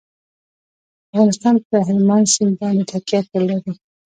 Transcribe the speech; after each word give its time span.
افغانستان 1.09 1.55
په 1.69 1.77
هلمند 1.87 2.25
سیند 2.33 2.53
باندې 2.61 2.83
تکیه 2.91 3.21
لري. 3.49 3.71